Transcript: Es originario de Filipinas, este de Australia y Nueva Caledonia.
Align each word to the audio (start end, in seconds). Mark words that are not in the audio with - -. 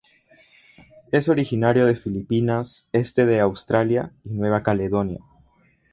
Es 1.11 1.29
originario 1.29 1.85
de 1.85 1.95
Filipinas, 1.95 2.89
este 2.91 3.27
de 3.27 3.39
Australia 3.39 4.11
y 4.23 4.31
Nueva 4.31 4.63
Caledonia. 4.63 5.19